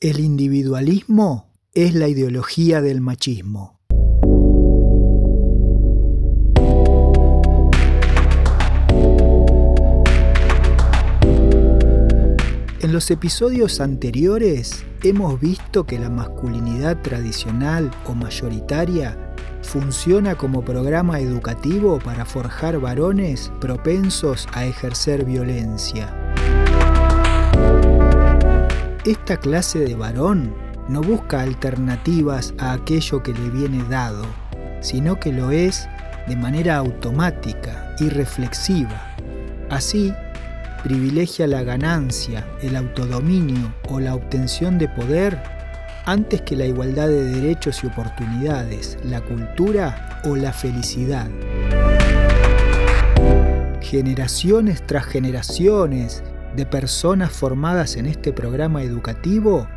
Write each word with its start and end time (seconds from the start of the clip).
El 0.00 0.20
individualismo 0.20 1.50
es 1.74 1.92
la 1.92 2.06
ideología 2.06 2.80
del 2.80 3.00
machismo. 3.00 3.80
En 12.80 12.92
los 12.92 13.10
episodios 13.10 13.80
anteriores 13.80 14.86
hemos 15.02 15.40
visto 15.40 15.84
que 15.84 15.98
la 15.98 16.10
masculinidad 16.10 17.02
tradicional 17.02 17.90
o 18.06 18.14
mayoritaria 18.14 19.34
funciona 19.62 20.36
como 20.36 20.64
programa 20.64 21.18
educativo 21.18 21.98
para 21.98 22.24
forjar 22.24 22.78
varones 22.78 23.50
propensos 23.60 24.46
a 24.52 24.64
ejercer 24.64 25.24
violencia. 25.24 26.27
Esta 29.04 29.36
clase 29.36 29.78
de 29.78 29.94
varón 29.94 30.52
no 30.88 31.00
busca 31.02 31.40
alternativas 31.40 32.52
a 32.58 32.72
aquello 32.72 33.22
que 33.22 33.32
le 33.32 33.50
viene 33.50 33.84
dado, 33.88 34.24
sino 34.80 35.20
que 35.20 35.32
lo 35.32 35.52
es 35.52 35.88
de 36.26 36.34
manera 36.34 36.76
automática 36.76 37.94
y 38.00 38.08
reflexiva. 38.08 39.14
Así, 39.70 40.12
privilegia 40.82 41.46
la 41.46 41.62
ganancia, 41.62 42.44
el 42.60 42.74
autodominio 42.74 43.72
o 43.88 44.00
la 44.00 44.14
obtención 44.14 44.78
de 44.78 44.88
poder 44.88 45.40
antes 46.04 46.42
que 46.42 46.56
la 46.56 46.66
igualdad 46.66 47.08
de 47.08 47.24
derechos 47.24 47.84
y 47.84 47.86
oportunidades, 47.86 48.98
la 49.04 49.20
cultura 49.20 50.20
o 50.24 50.34
la 50.34 50.52
felicidad. 50.52 51.28
Generaciones 53.80 54.84
tras 54.86 55.04
generaciones 55.04 56.22
de 56.58 56.66
personas 56.66 57.30
formadas 57.30 57.94
en 57.94 58.06
este 58.06 58.32
programa 58.32 58.82
educativo 58.82 59.68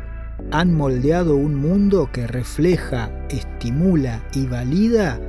han 0.50 0.74
moldeado 0.74 1.36
un 1.36 1.54
mundo 1.54 2.10
que 2.12 2.26
refleja, 2.26 3.08
estimula 3.30 4.24
y 4.34 4.48
valida 4.48 5.20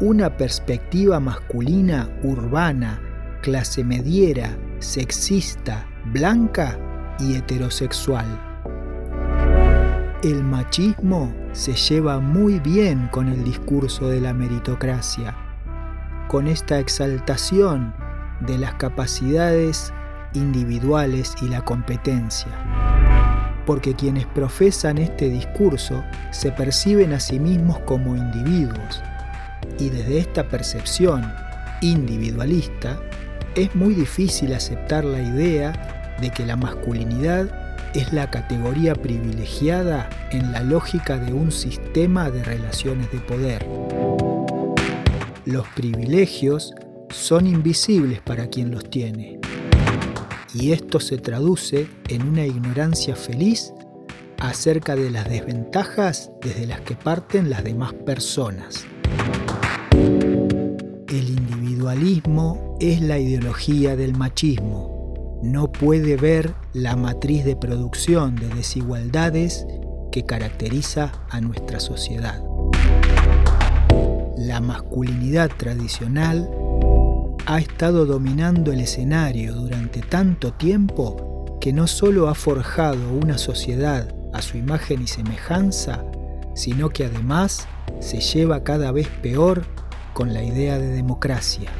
una 0.00 0.36
perspectiva 0.36 1.18
masculina 1.18 2.08
urbana, 2.22 3.02
clase 3.42 3.82
mediera, 3.82 4.56
sexista, 4.78 5.84
blanca 6.12 6.78
y 7.18 7.34
heterosexual. 7.34 8.26
El 10.22 10.44
machismo 10.44 11.34
se 11.50 11.72
lleva 11.72 12.20
muy 12.20 12.60
bien 12.60 13.08
con 13.08 13.26
el 13.26 13.42
discurso 13.42 14.08
de 14.08 14.20
la 14.20 14.32
meritocracia, 14.32 15.36
con 16.28 16.46
esta 16.46 16.78
exaltación 16.78 17.92
de 18.46 18.58
las 18.58 18.74
capacidades 18.74 19.92
individuales 20.34 21.34
y 21.42 21.48
la 21.48 21.62
competencia. 21.62 22.48
Porque 23.66 23.94
quienes 23.94 24.26
profesan 24.26 24.98
este 24.98 25.28
discurso 25.28 26.02
se 26.30 26.50
perciben 26.52 27.12
a 27.12 27.20
sí 27.20 27.38
mismos 27.38 27.78
como 27.80 28.16
individuos 28.16 29.02
y 29.78 29.88
desde 29.90 30.18
esta 30.18 30.48
percepción 30.48 31.32
individualista 31.80 32.98
es 33.54 33.74
muy 33.74 33.94
difícil 33.94 34.54
aceptar 34.54 35.04
la 35.04 35.20
idea 35.20 36.16
de 36.20 36.30
que 36.30 36.44
la 36.44 36.56
masculinidad 36.56 37.48
es 37.94 38.12
la 38.12 38.30
categoría 38.30 38.94
privilegiada 38.94 40.08
en 40.30 40.52
la 40.52 40.62
lógica 40.62 41.18
de 41.18 41.32
un 41.32 41.50
sistema 41.50 42.30
de 42.30 42.44
relaciones 42.44 43.10
de 43.10 43.18
poder. 43.18 43.66
Los 45.44 45.66
privilegios 45.68 46.74
son 47.08 47.46
invisibles 47.46 48.20
para 48.20 48.46
quien 48.46 48.70
los 48.70 48.88
tiene 48.88 49.40
y 50.54 50.72
esto 50.72 51.00
se 51.00 51.18
traduce 51.18 51.88
en 52.08 52.28
una 52.28 52.44
ignorancia 52.44 53.14
feliz 53.14 53.72
acerca 54.38 54.96
de 54.96 55.10
las 55.10 55.28
desventajas 55.28 56.30
desde 56.42 56.66
las 56.66 56.80
que 56.80 56.94
parten 56.94 57.50
las 57.50 57.62
demás 57.62 57.92
personas. 57.92 58.86
El 61.08 61.28
individualismo 61.28 62.76
es 62.80 63.00
la 63.00 63.18
ideología 63.18 63.96
del 63.96 64.16
machismo. 64.16 65.40
No 65.42 65.70
puede 65.70 66.16
ver 66.16 66.54
la 66.72 66.96
matriz 66.96 67.44
de 67.44 67.56
producción 67.56 68.36
de 68.36 68.48
desigualdades 68.48 69.66
que 70.12 70.24
caracteriza 70.24 71.12
a 71.30 71.40
nuestra 71.40 71.80
sociedad. 71.80 72.42
La 74.36 74.60
masculinidad 74.60 75.50
tradicional 75.56 76.50
ha 77.50 77.58
estado 77.58 78.06
dominando 78.06 78.70
el 78.70 78.78
escenario 78.78 79.56
durante 79.56 80.02
tanto 80.02 80.52
tiempo 80.52 81.58
que 81.60 81.72
no 81.72 81.88
solo 81.88 82.28
ha 82.28 82.36
forjado 82.36 83.12
una 83.12 83.38
sociedad 83.38 84.14
a 84.32 84.40
su 84.40 84.56
imagen 84.56 85.02
y 85.02 85.08
semejanza, 85.08 86.04
sino 86.54 86.90
que 86.90 87.06
además 87.06 87.66
se 87.98 88.20
lleva 88.20 88.62
cada 88.62 88.92
vez 88.92 89.08
peor 89.20 89.64
con 90.12 90.32
la 90.32 90.44
idea 90.44 90.78
de 90.78 90.90
democracia. 90.90 91.72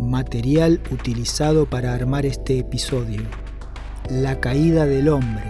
Material 0.00 0.80
utilizado 0.90 1.66
para 1.66 1.94
armar 1.94 2.26
este 2.26 2.58
episodio. 2.58 3.22
La 4.10 4.40
caída 4.40 4.86
del 4.86 5.08
hombre, 5.08 5.44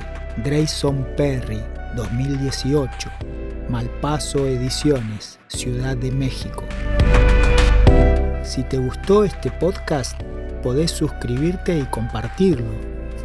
Grayson 0.44 1.06
Perry, 1.16 1.62
2018. 1.96 3.41
Malpaso 3.72 4.46
Ediciones, 4.46 5.40
Ciudad 5.48 5.96
de 5.96 6.12
México. 6.12 6.64
Si 8.44 8.62
te 8.64 8.76
gustó 8.76 9.24
este 9.24 9.50
podcast, 9.50 10.20
podés 10.62 10.90
suscribirte 10.90 11.78
y 11.78 11.84
compartirlo. 11.84 12.68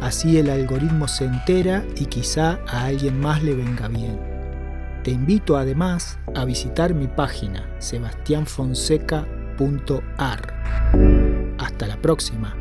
Así 0.00 0.38
el 0.38 0.48
algoritmo 0.48 1.06
se 1.06 1.26
entera 1.26 1.84
y 1.96 2.06
quizá 2.06 2.60
a 2.66 2.86
alguien 2.86 3.20
más 3.20 3.42
le 3.42 3.54
venga 3.54 3.88
bien. 3.88 4.18
Te 5.04 5.10
invito 5.10 5.58
además 5.58 6.18
a 6.34 6.46
visitar 6.46 6.94
mi 6.94 7.08
página 7.08 7.68
sebastianfonseca.ar. 7.78 10.54
Hasta 11.58 11.86
la 11.86 11.98
próxima. 11.98 12.56